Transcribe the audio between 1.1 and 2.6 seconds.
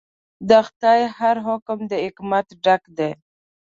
هر حکم د حکمت